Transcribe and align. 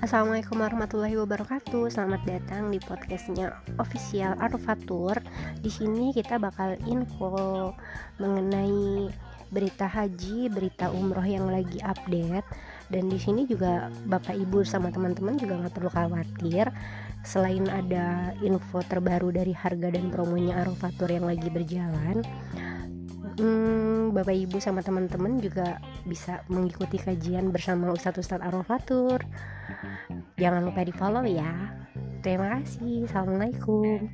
Assalamualaikum 0.00 0.64
warahmatullahi 0.64 1.12
wabarakatuh. 1.20 1.92
Selamat 1.92 2.24
datang 2.24 2.72
di 2.72 2.80
podcastnya 2.80 3.52
official 3.76 4.32
Arfatur. 4.40 5.20
Di 5.60 5.68
sini 5.68 6.16
kita 6.16 6.40
bakal 6.40 6.80
info 6.88 7.76
mengenai 8.16 9.12
berita 9.52 9.84
haji, 9.84 10.48
berita 10.48 10.88
umroh 10.88 11.20
yang 11.20 11.52
lagi 11.52 11.84
update. 11.84 12.48
Dan 12.88 13.12
di 13.12 13.20
sini 13.20 13.44
juga 13.44 13.92
bapak 14.08 14.40
ibu 14.40 14.64
sama 14.64 14.88
teman-teman 14.88 15.36
juga 15.36 15.60
nggak 15.60 15.76
perlu 15.76 15.92
khawatir. 15.92 16.72
Selain 17.20 17.68
ada 17.68 18.32
info 18.40 18.80
terbaru 18.80 19.36
dari 19.36 19.52
harga 19.52 19.92
dan 19.92 20.08
promonya 20.08 20.64
Arfatur 20.64 21.12
yang 21.12 21.28
lagi 21.28 21.52
berjalan, 21.52 22.24
hmm, 23.36 23.79
Bapak 24.14 24.34
Ibu 24.34 24.62
sama 24.62 24.82
teman-teman 24.84 25.38
juga 25.42 25.82
bisa 26.06 26.42
mengikuti 26.50 26.98
kajian 26.98 27.50
bersama 27.50 27.90
Ustadz-Ustadz 27.94 28.44
Arofatur. 28.44 29.22
Jangan 30.38 30.62
lupa 30.66 30.86
di 30.86 30.92
follow 30.94 31.24
ya. 31.26 31.50
Terima 32.22 32.60
kasih. 32.60 33.08
Assalamualaikum. 33.08 34.06